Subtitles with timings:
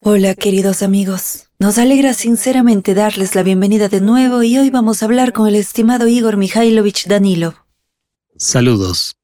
[0.00, 5.06] Hola queridos amigos, nos alegra sinceramente darles la bienvenida de nuevo y hoy vamos a
[5.06, 7.54] hablar con el estimado Igor Mikhailovich Danilo.
[8.36, 9.16] Saludos.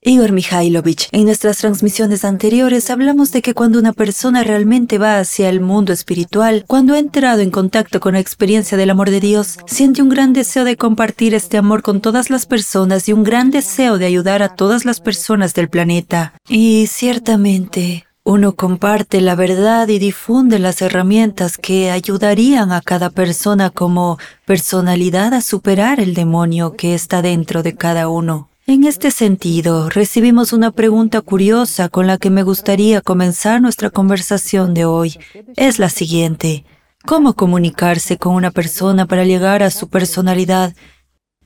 [0.00, 5.50] Igor Mikhailovich, en nuestras transmisiones anteriores hablamos de que cuando una persona realmente va hacia
[5.50, 9.58] el mundo espiritual, cuando ha entrado en contacto con la experiencia del amor de Dios,
[9.66, 13.50] siente un gran deseo de compartir este amor con todas las personas y un gran
[13.50, 16.32] deseo de ayudar a todas las personas del planeta.
[16.48, 23.70] Y ciertamente, uno comparte la verdad y difunde las herramientas que ayudarían a cada persona
[23.70, 28.50] como personalidad a superar el demonio que está dentro de cada uno.
[28.66, 34.74] En este sentido, recibimos una pregunta curiosa con la que me gustaría comenzar nuestra conversación
[34.74, 35.18] de hoy.
[35.56, 36.66] Es la siguiente.
[37.06, 40.74] ¿Cómo comunicarse con una persona para llegar a su personalidad?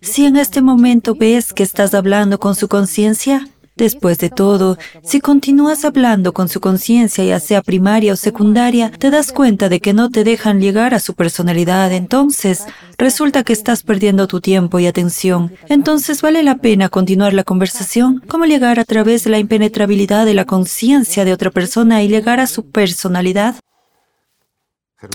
[0.00, 3.46] Si en este momento ves que estás hablando con su conciencia,
[3.76, 9.10] Después de todo, si continúas hablando con su conciencia, ya sea primaria o secundaria, te
[9.10, 12.66] das cuenta de que no te dejan llegar a su personalidad, entonces
[12.98, 15.52] resulta que estás perdiendo tu tiempo y atención.
[15.68, 20.34] Entonces vale la pena continuar la conversación, cómo llegar a través de la impenetrabilidad de
[20.34, 23.56] la conciencia de otra persona y llegar a su personalidad.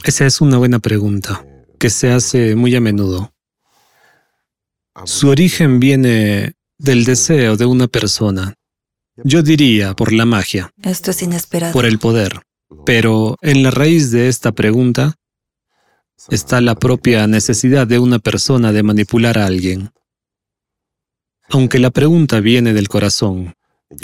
[0.04, 1.46] Esa es una buena pregunta,
[1.80, 3.32] que se hace muy a menudo.
[5.06, 8.54] Su origen viene del deseo de una persona.
[9.24, 10.72] Yo diría por la magia.
[10.84, 11.74] Esto es inesperado.
[11.74, 12.42] Por el poder.
[12.86, 15.16] Pero en la raíz de esta pregunta
[16.30, 19.92] está la propia necesidad de una persona de manipular a alguien.
[21.50, 23.54] Aunque la pregunta viene del corazón,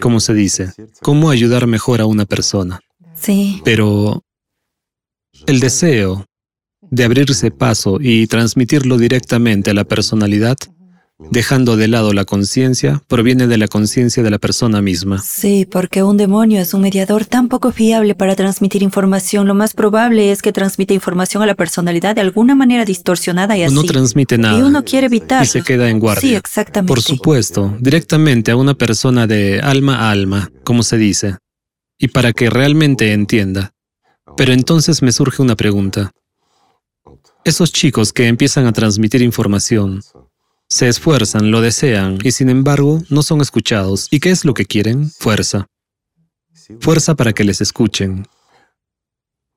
[0.01, 2.79] como se dice, ¿cómo ayudar mejor a una persona?
[3.15, 3.61] Sí.
[3.65, 4.23] Pero
[5.45, 6.25] el deseo
[6.81, 10.57] de abrirse paso y transmitirlo directamente a la personalidad
[11.19, 15.19] dejando de lado la conciencia, proviene de la conciencia de la persona misma.
[15.19, 19.47] Sí, porque un demonio es un mediador tan poco fiable para transmitir información.
[19.47, 23.63] Lo más probable es que transmita información a la personalidad de alguna manera distorsionada y
[23.63, 23.73] así.
[23.73, 24.59] No transmite nada.
[24.59, 25.43] Y uno quiere evitar.
[25.43, 26.21] Y se queda en guardia.
[26.21, 26.89] Sí, exactamente.
[26.89, 31.37] Por supuesto, directamente a una persona de alma a alma, como se dice,
[31.97, 33.73] y para que realmente entienda.
[34.35, 36.11] Pero entonces me surge una pregunta.
[37.45, 40.01] Esos chicos que empiezan a transmitir información,
[40.73, 44.07] se esfuerzan, lo desean y sin embargo no son escuchados.
[44.09, 45.11] ¿Y qué es lo que quieren?
[45.11, 45.67] Fuerza.
[46.79, 48.25] Fuerza para que les escuchen.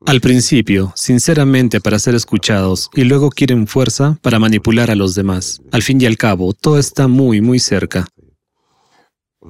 [0.05, 5.63] Al principio, sinceramente para ser escuchados y luego quieren fuerza para manipular a los demás.
[5.73, 8.07] Al fin y al cabo, todo está muy, muy cerca.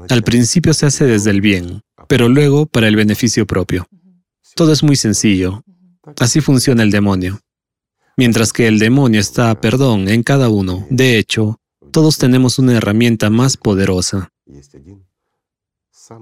[0.08, 3.88] Al principio se hace desde el bien, pero luego para el beneficio propio.
[4.54, 5.64] Todo es muy sencillo.
[6.20, 7.40] Así funciona el demonio
[8.16, 10.86] mientras que el demonio está, perdón, en cada uno.
[10.90, 11.60] De hecho,
[11.92, 14.32] todos tenemos una herramienta más poderosa.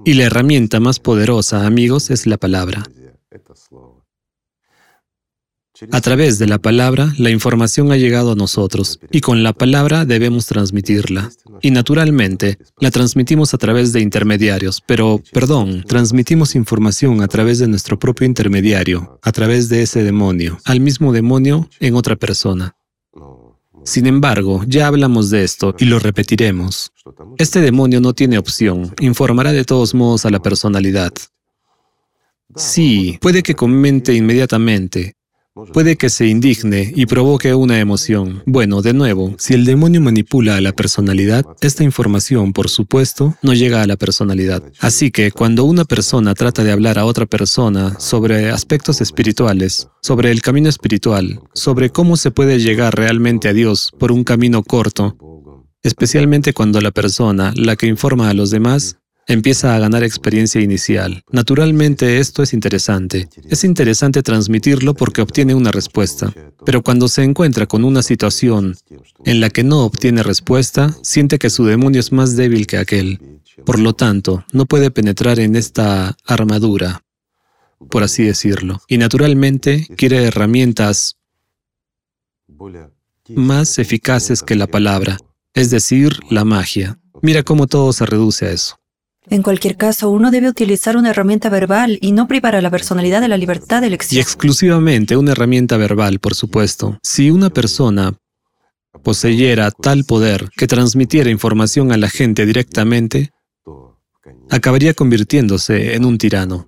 [0.03, 2.83] Y la herramienta más poderosa, amigos, es la palabra.
[5.91, 10.05] A través de la palabra, la información ha llegado a nosotros y con la palabra
[10.05, 11.31] debemos transmitirla.
[11.61, 17.67] Y naturalmente, la transmitimos a través de intermediarios, pero, perdón, transmitimos información a través de
[17.67, 22.75] nuestro propio intermediario, a través de ese demonio, al mismo demonio en otra persona.
[23.83, 26.91] Sin embargo, ya hablamos de esto y lo repetiremos.
[27.37, 31.13] Este demonio no tiene opción, informará de todos modos a la personalidad.
[32.55, 35.15] Sí, puede que comente inmediatamente,
[35.71, 38.43] Puede que se indigne y provoque una emoción.
[38.45, 43.53] Bueno, de nuevo, si el demonio manipula a la personalidad, esta información, por supuesto, no
[43.53, 44.61] llega a la personalidad.
[44.81, 50.29] Así que cuando una persona trata de hablar a otra persona sobre aspectos espirituales, sobre
[50.31, 55.15] el camino espiritual, sobre cómo se puede llegar realmente a Dios por un camino corto,
[55.83, 61.23] especialmente cuando la persona, la que informa a los demás, empieza a ganar experiencia inicial.
[61.31, 63.27] Naturalmente esto es interesante.
[63.49, 66.33] Es interesante transmitirlo porque obtiene una respuesta.
[66.65, 68.75] Pero cuando se encuentra con una situación
[69.25, 73.41] en la que no obtiene respuesta, siente que su demonio es más débil que aquel.
[73.65, 77.03] Por lo tanto, no puede penetrar en esta armadura,
[77.89, 78.81] por así decirlo.
[78.87, 81.17] Y naturalmente quiere herramientas
[83.29, 85.17] más eficaces que la palabra,
[85.53, 86.99] es decir, la magia.
[87.21, 88.77] Mira cómo todo se reduce a eso.
[89.29, 93.21] En cualquier caso, uno debe utilizar una herramienta verbal y no privar a la personalidad
[93.21, 94.17] de la libertad de elección.
[94.17, 96.99] Y exclusivamente una herramienta verbal, por supuesto.
[97.01, 98.13] Si una persona
[99.03, 103.31] poseyera tal poder que transmitiera información a la gente directamente,
[104.49, 106.67] acabaría convirtiéndose en un tirano.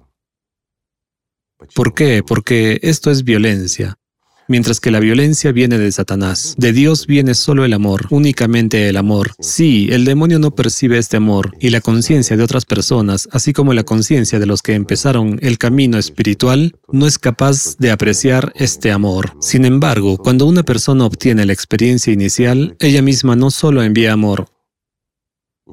[1.73, 2.23] ¿Por qué?
[2.25, 3.97] Porque esto es violencia.
[4.47, 6.55] Mientras que la violencia viene de Satanás.
[6.57, 9.31] De Dios viene solo el amor, únicamente el amor.
[9.39, 13.73] Sí, el demonio no percibe este amor y la conciencia de otras personas, así como
[13.73, 18.91] la conciencia de los que empezaron el camino espiritual, no es capaz de apreciar este
[18.91, 19.33] amor.
[19.41, 24.47] Sin embargo, cuando una persona obtiene la experiencia inicial, ella misma no solo envía amor,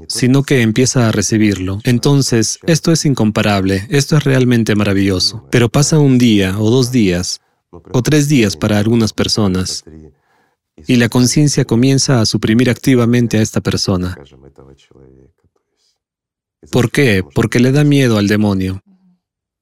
[0.09, 1.81] sino que empieza a recibirlo.
[1.85, 5.47] Entonces, esto es incomparable, esto es realmente maravilloso.
[5.51, 7.41] Pero pasa un día o dos días
[7.93, 9.85] o tres días para algunas personas
[10.87, 14.17] y la conciencia comienza a suprimir activamente a esta persona.
[16.71, 17.23] ¿Por qué?
[17.35, 18.83] Porque le da miedo al demonio.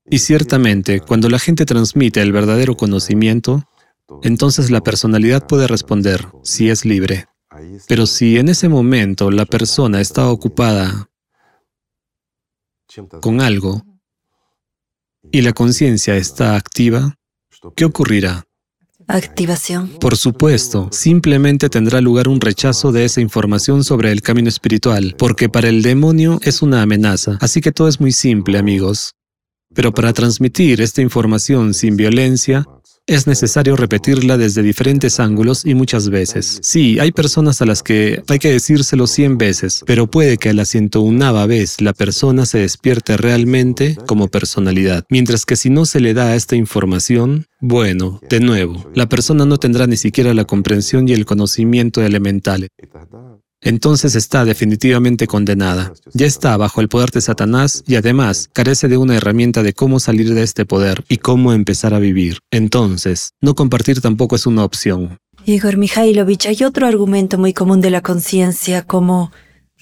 [0.08, 3.64] Y ciertamente, cuando la gente transmite el verdadero conocimiento,
[4.22, 7.26] entonces la personalidad puede responder si es libre.
[7.86, 11.08] Pero si en ese momento la persona está ocupada
[13.20, 13.82] con algo
[15.30, 17.18] y la conciencia está activa,
[17.76, 18.44] ¿qué ocurrirá?
[19.08, 19.88] Activación.
[20.00, 25.48] Por supuesto, simplemente tendrá lugar un rechazo de esa información sobre el camino espiritual, porque
[25.48, 27.36] para el demonio es una amenaza.
[27.40, 29.14] Así que todo es muy simple, amigos.
[29.74, 32.66] Pero para transmitir esta información sin violencia,
[33.06, 36.58] es necesario repetirla desde diferentes ángulos y muchas veces.
[36.62, 40.54] Sí, hay personas a las que hay que decírselo 100 veces, pero puede que a
[40.54, 45.04] la 101 vez la persona se despierte realmente como personalidad.
[45.10, 49.58] Mientras que si no se le da esta información, bueno, de nuevo, la persona no
[49.58, 52.68] tendrá ni siquiera la comprensión y el conocimiento elemental
[53.62, 55.92] entonces está definitivamente condenada.
[56.12, 60.00] Ya está bajo el poder de Satanás y además carece de una herramienta de cómo
[60.00, 62.38] salir de este poder y cómo empezar a vivir.
[62.50, 65.18] Entonces, no compartir tampoco es una opción.
[65.44, 69.32] Igor Mikhailovich, hay otro argumento muy común de la conciencia como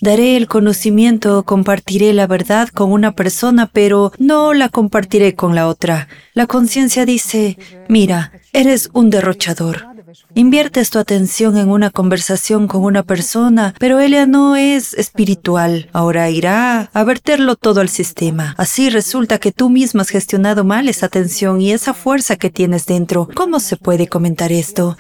[0.02, 5.54] Daré el conocimiento o compartiré la verdad con una persona, pero no la compartiré con
[5.54, 6.08] la otra.
[6.32, 9.89] La conciencia dice, mira, eres un derrochador.
[10.34, 15.88] Inviertes tu atención en una conversación con una persona, pero ella no es espiritual.
[15.92, 18.54] Ahora irá a verterlo todo al sistema.
[18.58, 22.86] Así resulta que tú mismo has gestionado mal esa atención y esa fuerza que tienes
[22.86, 23.28] dentro.
[23.34, 24.96] ¿Cómo se puede comentar esto?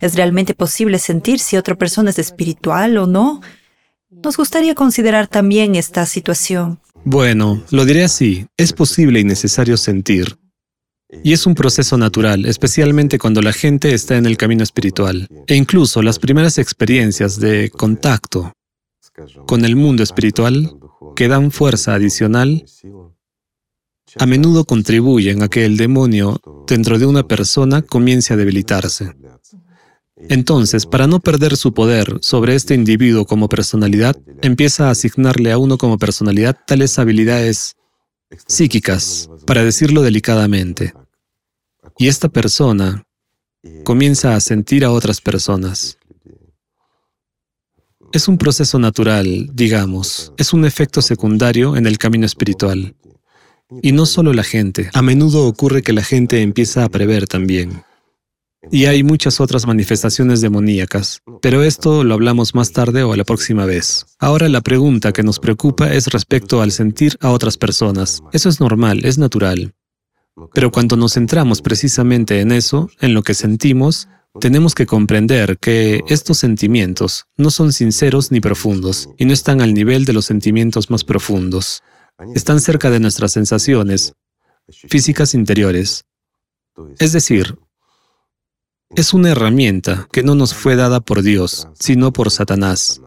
[0.00, 3.40] ¿Es realmente posible sentir si otra persona es espiritual o no?
[4.10, 6.80] Nos gustaría considerar también esta situación.
[7.04, 8.46] Bueno, lo diré así.
[8.56, 10.36] Es posible y necesario sentir,
[11.24, 15.28] y es un proceso natural, especialmente cuando la gente está en el camino espiritual.
[15.46, 18.52] E incluso las primeras experiencias de contacto
[19.46, 20.78] con el mundo espiritual
[21.16, 22.64] que dan fuerza adicional
[24.16, 29.12] a menudo contribuyen a que el demonio dentro de una persona comience a debilitarse.
[30.28, 35.58] Entonces, para no perder su poder sobre este individuo como personalidad, empieza a asignarle a
[35.58, 37.76] uno como personalidad tales habilidades
[38.46, 40.92] psíquicas, para decirlo delicadamente.
[41.98, 43.04] Y esta persona
[43.84, 45.98] comienza a sentir a otras personas.
[48.12, 52.94] Es un proceso natural, digamos, es un efecto secundario en el camino espiritual.
[53.82, 57.82] Y no solo la gente, a menudo ocurre que la gente empieza a prever también.
[58.70, 63.24] Y hay muchas otras manifestaciones demoníacas, pero esto lo hablamos más tarde o a la
[63.24, 64.06] próxima vez.
[64.18, 68.20] Ahora la pregunta que nos preocupa es respecto al sentir a otras personas.
[68.32, 69.74] Eso es normal, es natural.
[70.54, 74.08] Pero cuando nos centramos precisamente en eso, en lo que sentimos,
[74.40, 79.74] tenemos que comprender que estos sentimientos no son sinceros ni profundos y no están al
[79.74, 81.82] nivel de los sentimientos más profundos.
[82.34, 84.14] Están cerca de nuestras sensaciones
[84.68, 86.04] físicas interiores.
[86.98, 87.56] Es decir,
[88.94, 93.00] es una herramienta que no nos fue dada por Dios, sino por Satanás.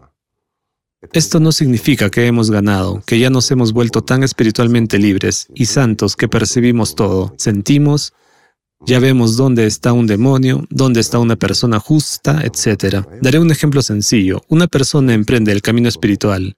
[1.12, 5.66] Esto no significa que hemos ganado, que ya nos hemos vuelto tan espiritualmente libres y
[5.66, 8.12] santos que percibimos todo, sentimos,
[8.84, 13.06] ya vemos dónde está un demonio, dónde está una persona justa, etc.
[13.20, 14.42] Daré un ejemplo sencillo.
[14.48, 16.56] Una persona emprende el camino espiritual.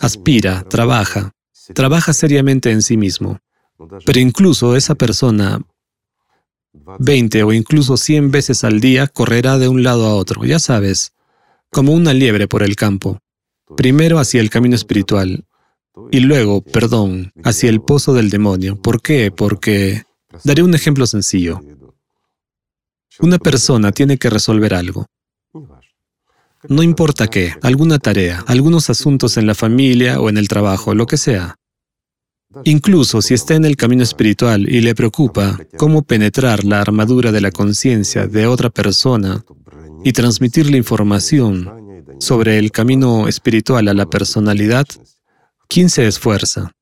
[0.00, 1.32] Aspira, trabaja,
[1.74, 3.38] trabaja seriamente en sí mismo.
[4.06, 5.60] Pero incluso esa persona
[6.98, 11.12] 20 o incluso 100 veces al día correrá de un lado a otro, ya sabes,
[11.70, 13.18] como una liebre por el campo,
[13.76, 15.44] primero hacia el camino espiritual
[16.10, 18.76] y luego, perdón, hacia el pozo del demonio.
[18.76, 19.30] ¿Por qué?
[19.30, 20.02] Porque...
[20.44, 21.62] Daré un ejemplo sencillo.
[23.20, 25.06] Una persona tiene que resolver algo.
[26.68, 31.06] No importa qué, alguna tarea, algunos asuntos en la familia o en el trabajo, lo
[31.06, 31.54] que sea.
[32.64, 37.40] Incluso si está en el camino espiritual y le preocupa cómo penetrar la armadura de
[37.40, 39.44] la conciencia de otra persona
[40.04, 41.70] y transmitir la información
[42.18, 44.86] sobre el camino espiritual a la personalidad,
[45.68, 46.72] ¿quién se esfuerza?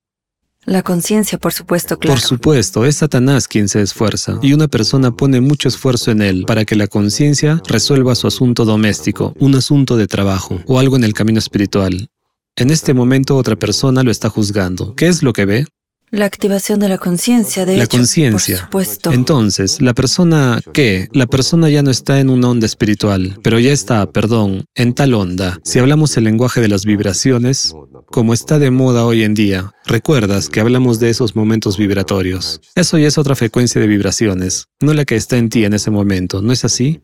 [0.66, 2.14] La conciencia, por supuesto, claro.
[2.14, 6.44] Por supuesto, es Satanás quien se esfuerza, y una persona pone mucho esfuerzo en él
[6.46, 11.04] para que la conciencia resuelva su asunto doméstico, un asunto de trabajo, o algo en
[11.04, 12.08] el camino espiritual.
[12.56, 14.94] En este momento otra persona lo está juzgando.
[14.94, 15.66] ¿Qué es lo que ve?
[16.14, 18.56] La activación de la conciencia, de La conciencia.
[18.70, 19.12] Por supuesto.
[19.12, 21.08] Entonces, la persona ¿qué?
[21.12, 25.14] La persona ya no está en una onda espiritual, pero ya está, perdón, en tal
[25.14, 25.58] onda.
[25.64, 27.74] Si hablamos el lenguaje de las vibraciones,
[28.06, 32.60] como está de moda hoy en día, recuerdas que hablamos de esos momentos vibratorios.
[32.76, 35.90] Eso ya es otra frecuencia de vibraciones, no la que está en ti en ese
[35.90, 37.00] momento, ¿no es así?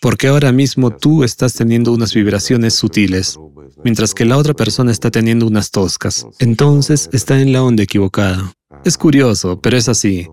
[0.00, 3.38] Porque ahora mismo tú estás teniendo unas vibraciones sutiles,
[3.84, 6.26] mientras que la otra persona está teniendo unas toscas.
[6.38, 8.51] Entonces está en la onda equivocada.
[8.84, 10.28] Es curioso, pero es así.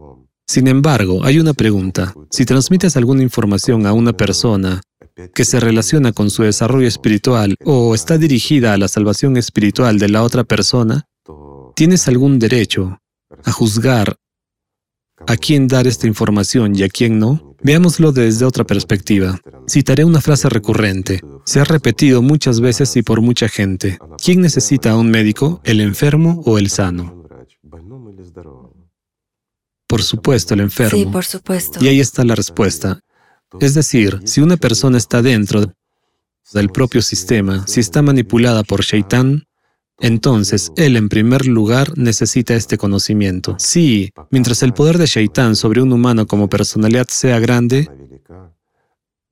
[0.48, 2.14] Sin embargo, hay una pregunta.
[2.32, 4.82] Si transmites alguna información a una persona
[5.34, 10.10] que se relaciona con su desarrollo espiritual o está dirigida a la salvación espiritual de
[10.10, 11.06] la otra persona,
[11.76, 12.98] tienes algún derecho
[13.44, 14.16] a juzgar
[15.28, 17.56] a quién dar esta información y a quién no.
[17.62, 19.38] Veámoslo desde otra perspectiva.
[19.70, 21.22] Citaré una frase recurrente.
[21.46, 24.00] Se ha repetido muchas veces y por mucha gente.
[24.24, 27.19] ¿Quién necesita a un médico, el enfermo o el sano?
[29.90, 31.00] Por supuesto, el enfermo.
[31.00, 31.84] Sí, por supuesto.
[31.84, 33.02] Y ahí está la respuesta.
[33.60, 35.74] Es decir, si una persona está dentro
[36.54, 39.48] del propio sistema, si está manipulada por Shaitán,
[40.00, 43.56] entonces él en primer lugar necesita este conocimiento.
[43.58, 47.90] Sí, mientras el poder de Shaitán sobre un humano como personalidad sea grande,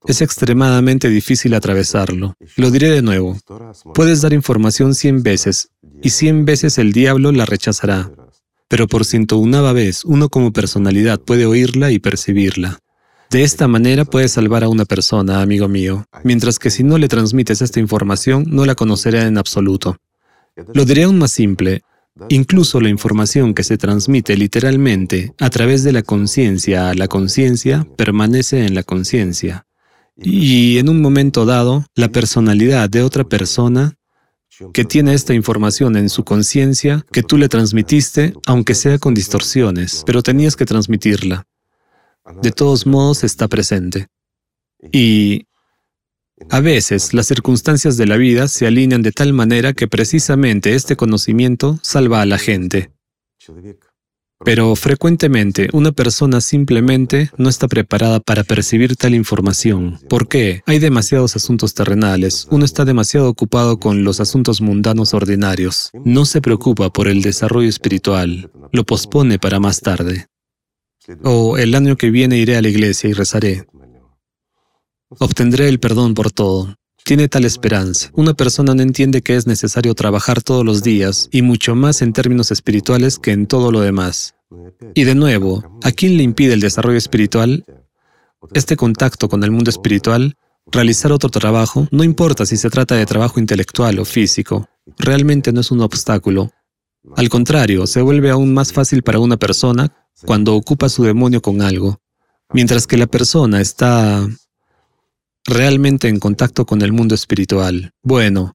[0.08, 2.34] es extremadamente difícil atravesarlo.
[2.56, 3.38] Lo diré de nuevo.
[3.94, 5.70] Puedes dar información cien veces
[6.02, 8.10] y cien veces el diablo la rechazará.
[8.68, 12.80] Pero por ciento una vez uno como personalidad puede oírla y percibirla.
[13.30, 17.10] De esta manera puedes salvar a una persona, amigo mío, mientras que si no le
[17.10, 19.98] transmites esta información no la conocerá en absoluto.
[20.74, 21.82] Lo diré aún más simple.
[22.30, 27.86] Incluso la información que se transmite literalmente a través de la conciencia a la conciencia
[27.96, 29.66] permanece en la conciencia.
[30.16, 33.98] Y en un momento dado, la personalidad de otra persona
[34.74, 40.04] que tiene esta información en su conciencia que tú le transmitiste, aunque sea con distorsiones,
[40.06, 41.46] pero tenías que transmitirla.
[42.42, 44.08] De todos modos está presente.
[44.92, 45.48] Y
[46.50, 50.96] a veces las circunstancias de la vida se alinean de tal manera que precisamente este
[50.96, 52.92] conocimiento salva a la gente.
[54.46, 60.00] Pero frecuentemente una persona simplemente no está preparada para percibir tal información.
[60.10, 60.62] ¿Por qué?
[60.66, 62.48] Hay demasiados asuntos terrenales.
[62.52, 65.90] Uno está demasiado ocupado con los asuntos mundanos ordinarios.
[66.06, 68.52] No se preocupa por el desarrollo espiritual.
[68.72, 70.28] Lo pospone para más tarde.
[71.24, 73.66] O el año que viene iré a la iglesia y rezaré.
[75.10, 76.76] Obtendré el perdón por todo.
[77.08, 78.10] Tiene tal esperanza.
[78.16, 82.12] Una persona no entiende que es necesario trabajar todos los días y mucho más en
[82.12, 84.36] términos espirituales que en todo lo demás.
[84.94, 87.64] Y de nuevo, ¿a quién le impide el desarrollo espiritual?
[88.54, 90.36] Este contacto con el mundo espiritual,
[90.70, 95.62] realizar otro trabajo, no importa si se trata de trabajo intelectual o físico, realmente no
[95.62, 96.52] es un obstáculo.
[97.16, 99.94] Al contrario, se vuelve aún más fácil para una persona
[100.26, 102.02] cuando ocupa su demonio con algo,
[102.52, 104.28] mientras que la persona está
[105.48, 107.92] realmente en contacto con el mundo espiritual.
[108.04, 108.54] Bueno,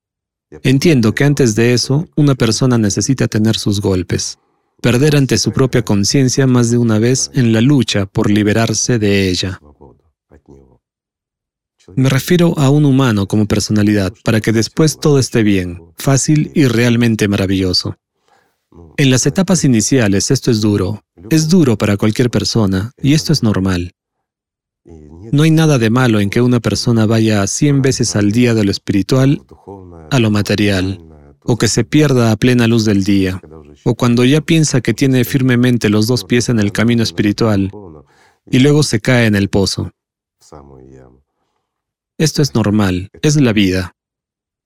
[0.63, 4.39] entiendo que antes de eso, una persona necesita tener sus golpes,
[4.81, 9.31] perder ante su propia conciencia más de una vez en la lucha por liberarse de
[9.31, 9.59] ella.
[11.97, 16.67] Me refiero a un humano como personalidad, para que después todo esté bien, fácil y
[16.67, 17.97] realmente maravilloso.
[18.97, 23.43] En las etapas iniciales esto es duro, es duro para cualquier persona, y esto es
[23.43, 23.93] normal.
[25.33, 28.65] No hay nada de malo en que una persona vaya 100 veces al día de
[28.65, 29.43] lo espiritual
[30.11, 31.03] a lo material,
[31.43, 33.41] o que se pierda a plena luz del día,
[33.85, 37.73] o cuando ya piensa que tiene firmemente los dos pies en el camino espiritual
[38.51, 39.91] y luego se cae en el pozo.
[42.19, 43.97] Esto es normal, es la vida.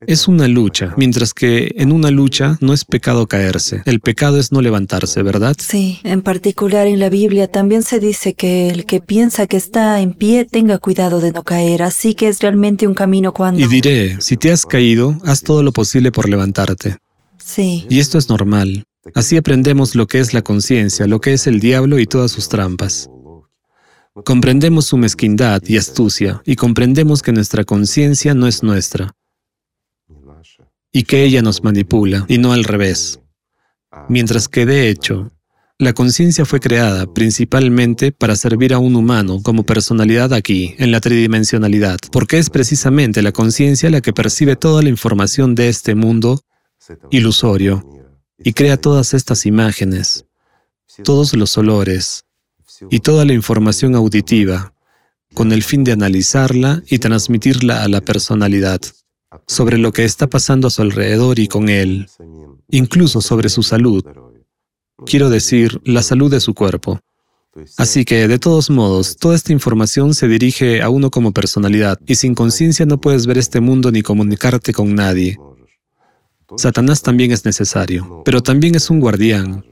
[0.00, 4.52] Es una lucha, mientras que en una lucha no es pecado caerse, el pecado es
[4.52, 5.56] no levantarse, ¿verdad?
[5.58, 10.02] Sí, en particular en la Biblia también se dice que el que piensa que está
[10.02, 13.58] en pie tenga cuidado de no caer, así que es realmente un camino cuando...
[13.58, 16.98] Y diré, si te has caído, haz todo lo posible por levantarte.
[17.42, 17.86] Sí.
[17.88, 18.84] Y esto es normal.
[19.14, 22.50] Así aprendemos lo que es la conciencia, lo que es el diablo y todas sus
[22.50, 23.08] trampas.
[24.26, 29.14] Comprendemos su mezquindad y astucia, y comprendemos que nuestra conciencia no es nuestra
[30.96, 33.20] y que ella nos manipula y no al revés.
[34.08, 35.30] Mientras que de hecho,
[35.78, 41.02] la conciencia fue creada principalmente para servir a un humano como personalidad aquí, en la
[41.02, 46.40] tridimensionalidad, porque es precisamente la conciencia la que percibe toda la información de este mundo
[47.10, 47.86] ilusorio
[48.38, 50.24] y crea todas estas imágenes,
[51.04, 52.24] todos los olores
[52.88, 54.72] y toda la información auditiva
[55.34, 58.80] con el fin de analizarla y transmitirla a la personalidad
[59.46, 62.08] sobre lo que está pasando a su alrededor y con él,
[62.68, 64.04] incluso sobre su salud.
[65.04, 67.00] Quiero decir, la salud de su cuerpo.
[67.78, 72.16] Así que, de todos modos, toda esta información se dirige a uno como personalidad, y
[72.16, 75.38] sin conciencia no puedes ver este mundo ni comunicarte con nadie.
[76.56, 79.64] Satanás también es necesario, pero también es un guardián,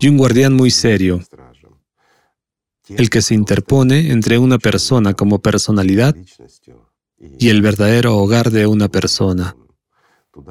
[0.00, 1.20] y un guardián muy serio,
[2.88, 6.14] el que se interpone entre una persona como personalidad
[7.18, 9.56] y el verdadero hogar de una persona,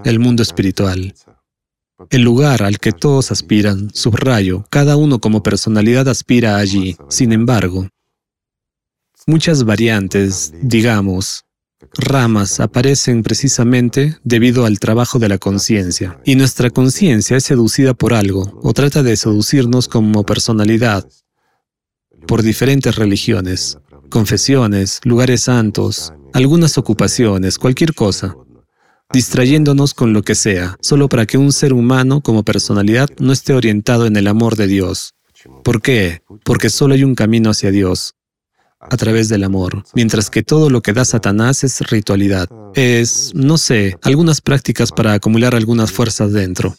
[0.03, 1.13] el mundo espiritual.
[2.09, 6.97] El lugar al que todos aspiran, subrayo, cada uno como personalidad aspira allí.
[7.09, 7.87] Sin embargo,
[9.25, 11.45] muchas variantes, digamos,
[11.93, 16.19] ramas aparecen precisamente debido al trabajo de la conciencia.
[16.25, 21.07] Y nuestra conciencia es seducida por algo o trata de seducirnos como personalidad
[22.27, 23.77] por diferentes religiones,
[24.09, 28.35] confesiones, lugares santos, algunas ocupaciones, cualquier cosa
[29.13, 33.53] distrayéndonos con lo que sea, solo para que un ser humano como personalidad no esté
[33.53, 35.13] orientado en el amor de Dios.
[35.63, 36.21] ¿Por qué?
[36.43, 38.15] Porque solo hay un camino hacia Dios,
[38.79, 42.49] a través del amor, mientras que todo lo que da Satanás es ritualidad.
[42.73, 46.75] Es, no sé, algunas prácticas para acumular algunas fuerzas dentro.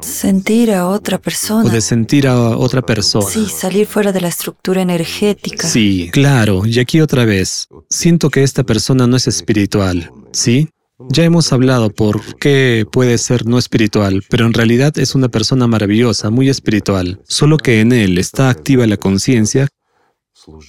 [0.00, 1.68] Sentir a otra persona.
[1.68, 3.26] O de sentir a otra persona.
[3.26, 5.68] Sí, salir fuera de la estructura energética.
[5.68, 6.64] Sí, claro.
[6.66, 7.68] Y aquí otra vez.
[7.88, 10.10] Siento que esta persona no es espiritual.
[10.32, 10.68] ¿Sí?
[11.08, 15.66] Ya hemos hablado por qué puede ser no espiritual, pero en realidad es una persona
[15.66, 19.68] maravillosa, muy espiritual, solo que en él está activa la conciencia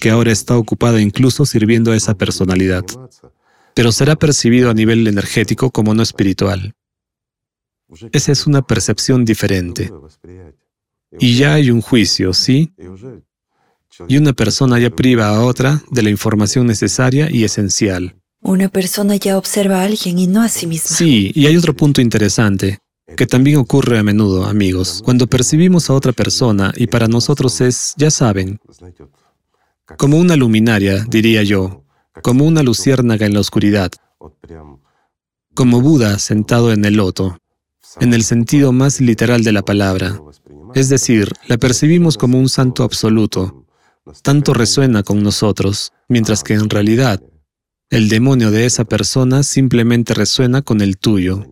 [0.00, 2.84] que ahora está ocupada incluso sirviendo a esa personalidad,
[3.74, 6.74] pero será percibido a nivel energético como no espiritual.
[8.12, 9.90] Esa es una percepción diferente.
[11.18, 12.72] Y ya hay un juicio, ¿sí?
[14.08, 18.16] Y una persona ya priva a otra de la información necesaria y esencial.
[18.40, 20.96] Una persona ya observa a alguien y no a sí misma.
[20.96, 22.78] Sí, y hay otro punto interesante,
[23.16, 25.02] que también ocurre a menudo, amigos.
[25.04, 28.58] Cuando percibimos a otra persona y para nosotros es, ya saben,
[29.98, 31.84] como una luminaria, diría yo,
[32.22, 33.92] como una luciérnaga en la oscuridad,
[35.54, 37.38] como Buda sentado en el loto,
[38.00, 40.20] en el sentido más literal de la palabra.
[40.74, 43.66] Es decir, la percibimos como un santo absoluto,
[44.22, 47.22] tanto resuena con nosotros, mientras que en realidad
[47.90, 51.46] el demonio de esa persona simplemente resuena con el tuyo.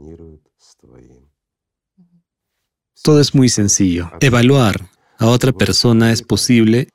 [3.03, 4.11] Todo es muy sencillo.
[4.20, 6.88] Evaluar a otra persona es posible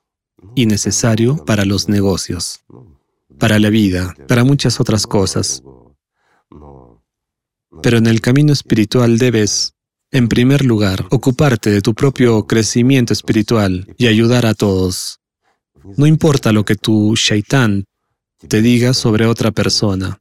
[0.55, 2.63] y necesario para los negocios,
[3.39, 5.63] para la vida, para muchas otras cosas.
[7.85, 9.75] Pero en el camino espiritual debes,
[10.09, 15.19] en primer lugar, ocuparte de tu propio crecimiento espiritual y ayudar a todos.
[15.95, 17.85] No importa lo que tu shaitán
[18.47, 20.17] te diga sobre otra persona,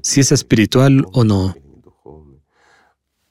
[0.00, 1.56] si es espiritual o no,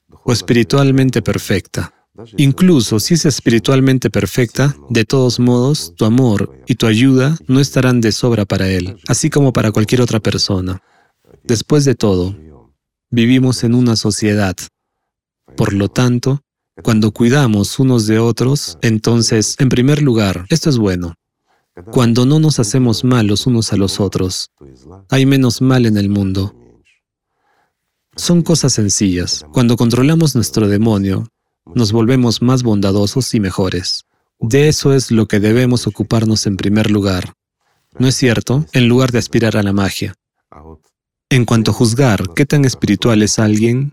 [0.10, 1.94] o espiritualmente perfecta.
[2.36, 8.02] Incluso si es espiritualmente perfecta, de todos modos, tu amor y tu ayuda no estarán
[8.02, 10.82] de sobra para él, así como para cualquier otra persona.
[11.46, 12.36] Después de todo,
[13.16, 14.56] vivimos en una sociedad.
[15.56, 16.42] Por lo tanto,
[16.84, 21.16] cuando cuidamos unos de otros, entonces, en primer lugar, esto es bueno.
[21.92, 24.52] Cuando no nos hacemos mal los unos a los otros,
[25.10, 26.54] hay menos mal en el mundo.
[28.18, 29.46] Son cosas sencillas.
[29.54, 31.28] Cuando controlamos nuestro demonio,
[31.74, 34.04] nos volvemos más bondadosos y mejores.
[34.40, 37.34] De eso es lo que debemos ocuparnos en primer lugar.
[37.98, 38.66] ¿No es cierto?
[38.74, 40.14] En lugar de aspirar a la magia.
[41.36, 43.92] En cuanto a juzgar qué tan espiritual es alguien,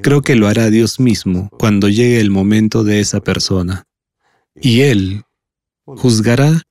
[0.00, 3.84] creo que lo hará Dios mismo cuando llegue el momento de esa persona.
[4.54, 5.24] Y Él
[5.84, 6.62] juzgará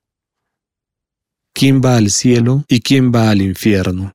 [1.52, 4.10] quién va al cielo y quién va al infierno.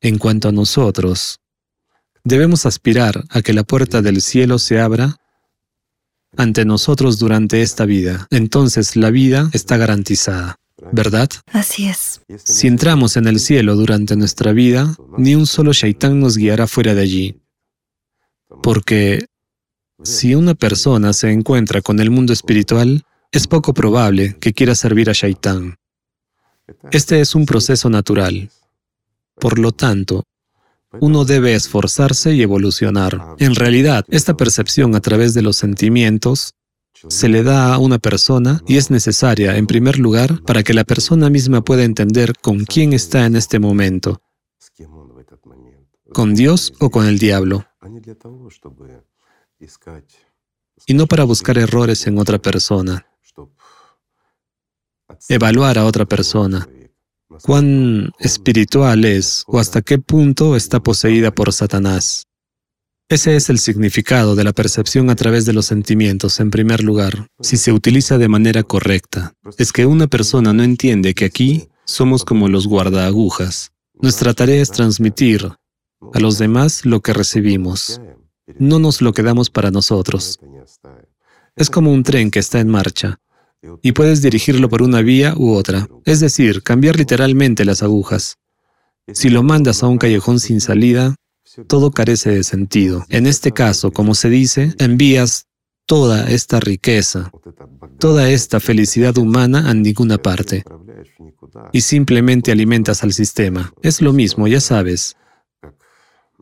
[0.00, 1.38] En cuanto a nosotros,
[2.24, 5.14] debemos aspirar a que la puerta del cielo se abra
[6.36, 8.26] ante nosotros durante esta vida.
[8.30, 10.56] Entonces la vida está garantizada,
[10.92, 11.28] ¿verdad?
[11.52, 12.20] Así es.
[12.44, 16.94] Si entramos en el cielo durante nuestra vida, ni un solo shaitán nos guiará fuera
[16.94, 17.40] de allí.
[18.62, 19.26] Porque
[20.02, 25.10] si una persona se encuentra con el mundo espiritual, es poco probable que quiera servir
[25.10, 25.76] a Shaitán.
[26.90, 28.50] Este es un proceso natural.
[29.36, 30.24] Por lo tanto,
[31.00, 33.36] uno debe esforzarse y evolucionar.
[33.38, 36.54] En realidad, esta percepción a través de los sentimientos
[37.08, 40.84] se le da a una persona y es necesaria, en primer lugar, para que la
[40.84, 44.20] persona misma pueda entender con quién está en este momento,
[46.12, 47.64] con Dios o con el diablo.
[50.86, 53.06] y no para buscar errores en otra persona,
[55.28, 56.68] evaluar a otra persona,
[57.42, 62.26] cuán espiritual es o hasta qué punto está poseída por Satanás.
[63.10, 67.26] Ese es el significado de la percepción a través de los sentimientos, en primer lugar,
[67.40, 69.32] si se utiliza de manera correcta.
[69.58, 73.72] Es que una persona no entiende que aquí somos como los guardaagujas.
[74.00, 75.44] Nuestra tarea es transmitir
[76.14, 78.00] a los demás lo que recibimos.
[78.60, 80.38] No nos lo quedamos para nosotros.
[81.56, 83.18] Es como un tren que está en marcha
[83.82, 88.36] y puedes dirigirlo por una vía u otra, es decir, cambiar literalmente las agujas.
[89.12, 91.16] Si lo mandas a un callejón sin salida,
[91.66, 93.04] todo carece de sentido.
[93.08, 95.46] En este caso, como se dice, envías
[95.86, 97.32] toda esta riqueza,
[97.98, 100.64] toda esta felicidad humana a ninguna parte
[101.72, 103.72] y simplemente alimentas al sistema.
[103.82, 105.16] Es lo mismo, ya sabes,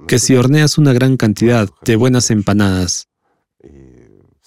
[0.07, 3.09] que si horneas una gran cantidad de buenas empanadas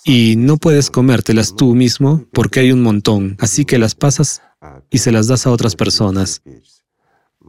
[0.04, 4.42] y no puedes comértelas tú mismo porque hay un montón, así que las pasas
[4.90, 6.42] y se las das a otras personas.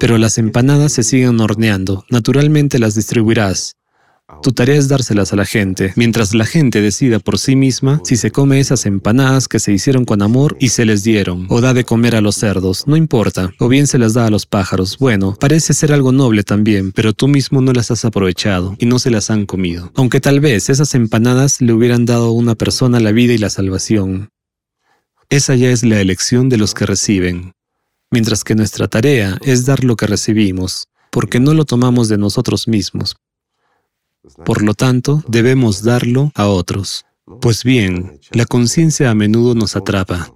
[0.03, 3.77] Pero las empanadas se siguen horneando, naturalmente las distribuirás.
[4.43, 8.17] Tu tarea es dárselas a la gente, mientras la gente decida por sí misma si
[8.17, 11.73] se come esas empanadas que se hicieron con amor y se les dieron, o da
[11.73, 14.99] de comer a los cerdos, no importa, o bien se las da a los pájaros.
[14.99, 18.99] Bueno, parece ser algo noble también, pero tú mismo no las has aprovechado y no
[18.99, 19.93] se las han comido.
[19.95, 23.51] Aunque tal vez esas empanadas le hubieran dado a una persona la vida y la
[23.51, 24.31] salvación.
[25.31, 27.53] Esa ya es la elección de los que reciben
[28.13, 32.69] mientras que nuestra tarea es dar lo que recibimos, porque no lo tomamos de nosotros
[32.69, 33.17] mismos.
[34.45, 37.05] Por lo tanto, debemos darlo a otros.
[37.41, 40.33] Pues bien, la conciencia a menudo nos atrapa.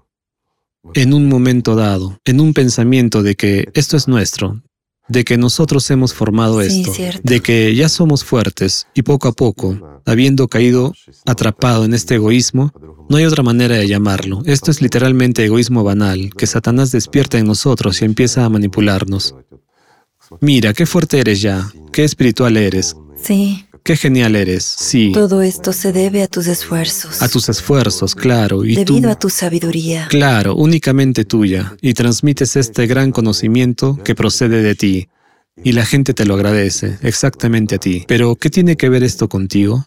[0.94, 4.62] En un momento dado, en un pensamiento de que esto es nuestro,
[5.08, 6.92] de que nosotros hemos formado esto,
[7.22, 10.92] de que ya somos fuertes y poco a poco, habiendo caído
[11.24, 12.72] atrapado en este egoísmo,
[13.08, 14.42] no hay otra manera de llamarlo.
[14.46, 19.34] Esto es literalmente egoísmo banal, que Satanás despierta en nosotros y empieza a manipularnos.
[20.40, 22.96] Mira, qué fuerte eres ya, qué espiritual eres.
[23.22, 23.65] Sí.
[23.86, 25.12] Qué genial eres, sí.
[25.14, 27.22] Todo esto se debe a tus esfuerzos.
[27.22, 28.64] A tus esfuerzos, claro.
[28.64, 30.08] Y Debido a tu sabiduría.
[30.10, 31.76] Claro, únicamente tuya.
[31.80, 35.08] Y transmites este gran conocimiento que procede de ti.
[35.62, 38.04] Y la gente te lo agradece, exactamente a ti.
[38.08, 39.86] Pero, ¿qué tiene que ver esto contigo?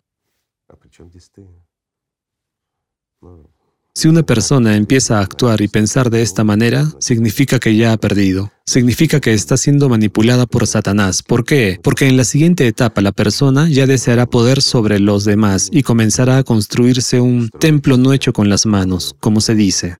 [3.99, 7.97] Si una persona empieza a actuar y pensar de esta manera, significa que ya ha
[7.97, 8.49] perdido.
[8.65, 11.21] Significa que está siendo manipulada por Satanás.
[11.21, 11.81] ¿Por qué?
[11.83, 16.37] Porque en la siguiente etapa la persona ya deseará poder sobre los demás y comenzará
[16.37, 19.97] a construirse un templo no hecho con las manos, como se dice.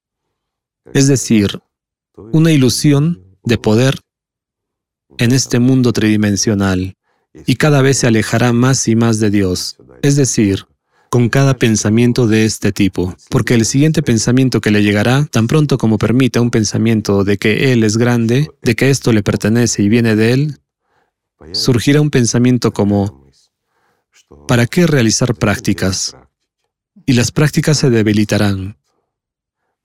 [0.94, 1.60] Es decir,
[2.32, 4.00] una ilusión de poder
[5.18, 6.96] en este mundo tridimensional
[7.46, 9.76] y cada vez se alejará más y más de Dios.
[10.02, 10.69] Es decir,
[11.10, 15.78] con cada pensamiento de este tipo, porque el siguiente pensamiento que le llegará, tan pronto
[15.78, 19.90] como permita un pensamiento de que Él es grande, de que esto le pertenece y
[19.90, 20.60] viene de Él,
[21.54, 23.28] surgirá un pensamiento como,
[24.48, 26.16] ¿para qué realizar prácticas?
[27.06, 28.79] Y las prácticas se debilitarán.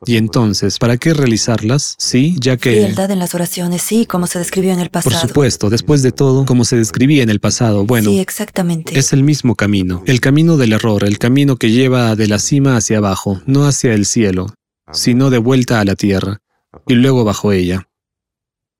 [0.06, 1.94] Y entonces, ¿para qué realizarlas?
[1.98, 2.72] Sí, ya que...
[2.72, 5.18] Frialdad en las oraciones, sí, como se describió en el pasado.
[5.18, 8.10] Por supuesto, después de todo, como se describía en el pasado, bueno...
[8.10, 8.98] Sí, exactamente.
[8.98, 12.76] Es el mismo camino, el camino del error, el camino que lleva de la cima
[12.76, 14.54] hacia abajo, no hacia el cielo,
[14.92, 16.40] sino de vuelta a la tierra,
[16.86, 17.88] y luego bajo ella.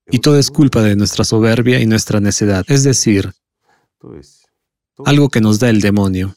[0.07, 3.33] Y todo es culpa de nuestra soberbia y nuestra necedad, es decir,
[5.03, 6.35] algo que nos da el demonio.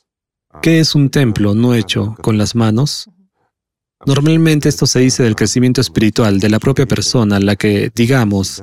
[0.63, 3.11] ¿Qué es un templo no hecho con las manos?
[4.07, 8.63] Normalmente esto se dice del crecimiento espiritual de la propia persona, la que, digamos,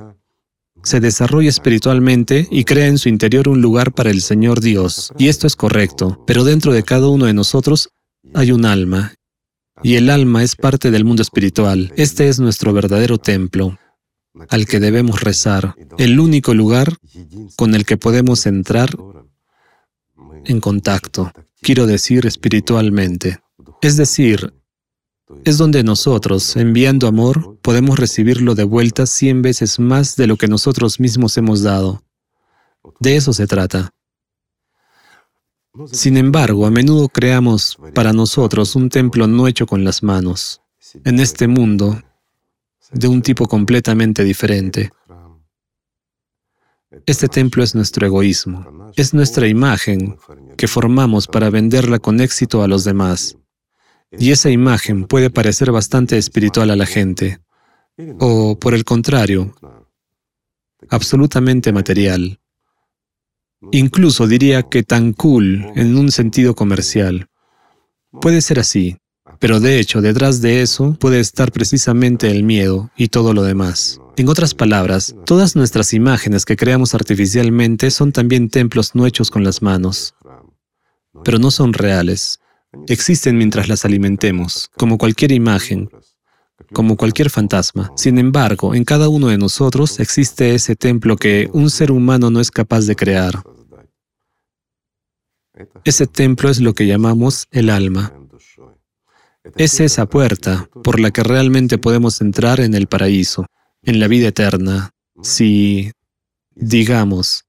[0.84, 5.12] se desarrolla espiritualmente y crea en su interior un lugar para el Señor Dios.
[5.18, 7.90] Y esto es correcto, pero dentro de cada uno de nosotros
[8.34, 9.14] hay un alma.
[9.84, 11.92] Y el alma es parte del mundo espiritual.
[11.98, 13.78] Este es nuestro verdadero templo,
[14.50, 16.96] al que debemos rezar, el único lugar
[17.58, 18.90] con el que podemos entrar
[20.46, 23.40] en contacto, quiero decir espiritualmente.
[23.82, 24.54] Es decir,
[25.44, 30.48] es donde nosotros, enviando amor, podemos recibirlo de vuelta cien veces más de lo que
[30.48, 32.04] nosotros mismos hemos dado.
[33.00, 33.92] De eso se trata.
[35.92, 40.62] Sin embargo, a menudo creamos para nosotros un templo no hecho con las manos,
[41.04, 42.02] en este mundo,
[42.92, 44.92] de un tipo completamente diferente.
[47.06, 50.18] Este templo es nuestro egoísmo, es nuestra imagen
[50.56, 53.38] que formamos para venderla con éxito a los demás.
[54.20, 57.40] Y esa imagen puede parecer bastante espiritual a la gente,
[58.20, 59.56] o por el contrario,
[60.90, 62.40] absolutamente material.
[63.72, 67.28] Incluso diría que tan cool en un sentido comercial.
[68.22, 68.98] Puede ser así,
[69.40, 74.00] pero de hecho detrás de eso puede estar precisamente el miedo y todo lo demás.
[74.18, 79.44] En otras palabras, todas nuestras imágenes que creamos artificialmente son también templos no hechos con
[79.44, 80.16] las manos,
[81.24, 82.40] pero no son reales.
[82.88, 85.90] Existen mientras las alimentemos, como cualquier imagen,
[86.74, 87.92] como cualquier fantasma.
[87.96, 92.40] Sin embargo, en cada uno de nosotros existe ese templo que un ser humano no
[92.40, 93.44] es capaz de crear.
[95.84, 98.14] Ese templo es lo que llamamos el alma.
[99.56, 103.46] Es esa puerta por la que realmente podemos entrar en el paraíso,
[103.84, 105.92] en la vida eterna, si,
[106.56, 107.45] digamos,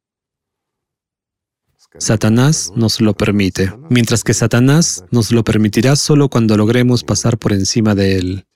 [1.98, 7.52] Satanás nos lo permite, mientras que Satanás nos lo permitirá solo cuando logremos pasar por
[7.52, 8.46] encima de él.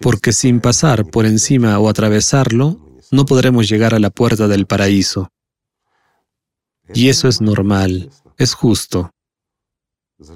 [0.00, 2.78] Porque sin pasar por encima o atravesarlo,
[3.10, 5.30] no podremos llegar a la puerta del paraíso.
[6.94, 9.10] Y eso es normal, es justo.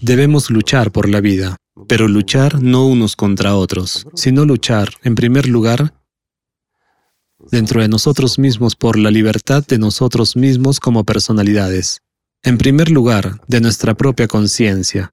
[0.01, 1.57] Debemos luchar por la vida,
[1.89, 5.95] pero luchar no unos contra otros, sino luchar, en primer lugar,
[7.51, 12.01] dentro de nosotros mismos por la libertad de nosotros mismos como personalidades.
[12.43, 15.13] En primer lugar, de nuestra propia conciencia.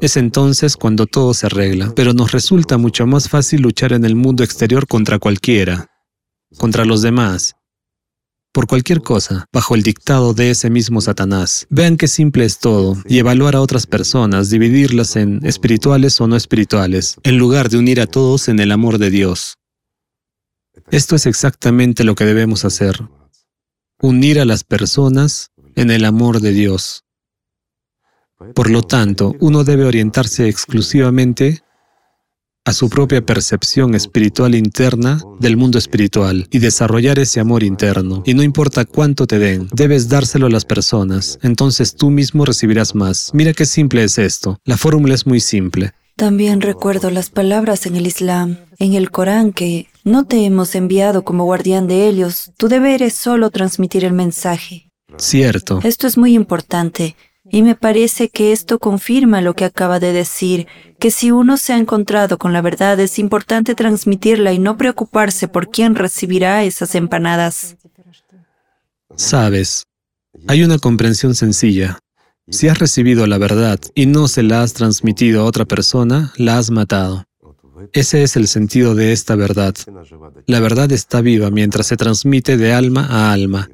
[0.00, 4.16] Es entonces cuando todo se arregla, pero nos resulta mucho más fácil luchar en el
[4.16, 5.88] mundo exterior contra cualquiera,
[6.56, 7.54] contra los demás,
[8.54, 11.66] por cualquier cosa, bajo el dictado de ese mismo Satanás.
[11.70, 16.36] Vean qué simple es todo, y evaluar a otras personas, dividirlas en espirituales o no
[16.36, 19.56] espirituales, en lugar de unir a todos en el amor de Dios.
[20.94, 23.02] Esto es exactamente lo que debemos hacer,
[24.00, 27.02] unir a las personas en el amor de Dios.
[28.54, 31.64] Por lo tanto, uno debe orientarse exclusivamente
[32.64, 38.22] a su propia percepción espiritual interna del mundo espiritual y desarrollar ese amor interno.
[38.24, 42.94] Y no importa cuánto te den, debes dárselo a las personas, entonces tú mismo recibirás
[42.94, 43.32] más.
[43.34, 44.60] Mira qué simple es esto.
[44.64, 45.92] La fórmula es muy simple.
[46.14, 51.24] También recuerdo las palabras en el Islam, en el Corán, que no te hemos enviado
[51.24, 54.90] como guardián de ellos, tu deber es solo transmitir el mensaje.
[55.16, 55.80] Cierto.
[55.82, 57.16] Esto es muy importante.
[57.50, 60.66] Y me parece que esto confirma lo que acaba de decir,
[60.98, 65.46] que si uno se ha encontrado con la verdad es importante transmitirla y no preocuparse
[65.46, 67.76] por quién recibirá esas empanadas.
[69.14, 69.84] Sabes,
[70.48, 71.98] hay una comprensión sencilla.
[72.48, 76.58] Si has recibido la verdad y no se la has transmitido a otra persona, la
[76.58, 77.24] has matado.
[77.92, 79.74] Ese es el sentido de esta verdad.
[80.46, 83.68] La verdad está viva mientras se transmite de alma a alma.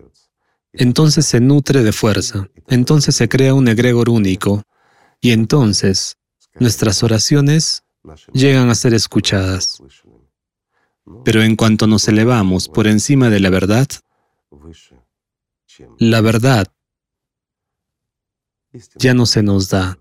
[0.73, 4.63] Entonces se nutre de fuerza, entonces se crea un egregor único,
[5.21, 6.17] y entonces
[6.59, 7.83] nuestras oraciones
[8.33, 9.83] llegan a ser escuchadas.
[11.25, 13.89] Pero en cuanto nos elevamos por encima de la verdad,
[15.99, 16.69] la verdad
[18.95, 19.99] ya no se nos da.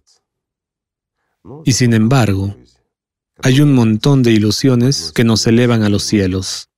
[1.65, 2.55] Y sin embargo,
[3.41, 6.69] hay un montón de ilusiones que nos elevan a los cielos.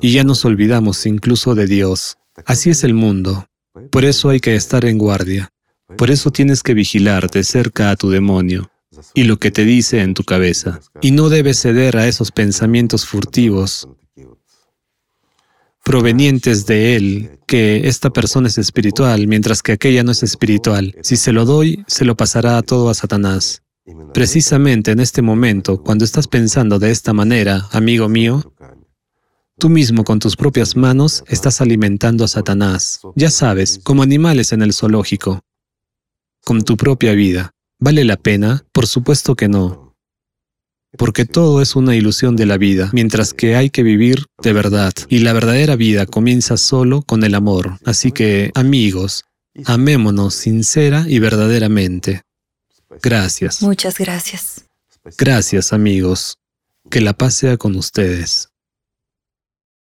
[0.00, 2.16] Y ya nos olvidamos incluso de Dios.
[2.46, 3.46] Así es el mundo.
[3.90, 5.50] Por eso hay que estar en guardia.
[5.96, 8.70] Por eso tienes que vigilar de cerca a tu demonio
[9.14, 10.80] y lo que te dice en tu cabeza.
[11.00, 13.88] Y no debes ceder a esos pensamientos furtivos
[15.84, 20.94] provenientes de él, que esta persona es espiritual, mientras que aquella no es espiritual.
[21.02, 23.62] Si se lo doy, se lo pasará todo a Satanás.
[24.14, 28.52] Precisamente en este momento, cuando estás pensando de esta manera, amigo mío,
[29.58, 33.00] Tú mismo con tus propias manos estás alimentando a Satanás.
[33.14, 35.40] Ya sabes, como animales en el zoológico.
[36.42, 37.52] Con tu propia vida.
[37.78, 38.64] ¿Vale la pena?
[38.72, 39.96] Por supuesto que no.
[40.98, 44.92] Porque todo es una ilusión de la vida, mientras que hay que vivir de verdad.
[45.08, 47.78] Y la verdadera vida comienza solo con el amor.
[47.84, 49.26] Así que, amigos,
[49.64, 52.22] amémonos sincera y verdaderamente.
[53.02, 53.62] Gracias.
[53.62, 54.64] Muchas gracias.
[55.18, 56.38] Gracias, amigos.
[56.90, 58.51] Que la paz sea con ustedes.